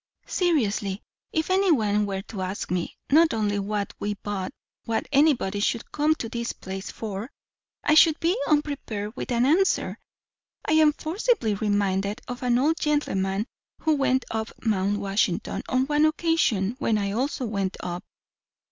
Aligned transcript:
"Seriously. 0.25 1.03
If 1.31 1.51
any 1.51 1.71
one 1.71 2.07
were 2.07 2.23
to 2.23 2.41
ask 2.41 2.71
me, 2.71 2.97
not 3.11 3.35
only 3.35 3.59
what 3.59 3.93
we 3.99 4.15
but 4.23 4.51
what 4.85 5.05
anybody 5.11 5.59
should 5.59 5.91
come 5.91 6.15
to 6.15 6.27
this 6.27 6.53
place 6.53 6.89
for, 6.89 7.29
I 7.83 7.93
should 7.93 8.19
be 8.19 8.35
unprepared 8.47 9.15
with 9.15 9.31
an 9.31 9.45
answer. 9.45 9.99
I 10.65 10.71
am 10.71 10.91
forcibly 10.93 11.53
reminded 11.53 12.19
of 12.27 12.41
an 12.41 12.57
old 12.57 12.79
gentleman 12.79 13.45
who 13.81 13.93
went 13.95 14.25
up 14.31 14.49
Mount 14.65 14.97
Washington 14.97 15.61
on 15.69 15.85
one 15.85 16.05
occasion 16.07 16.77
when 16.79 16.97
I 16.97 17.11
also 17.11 17.45
went 17.45 17.77
up. 17.81 18.03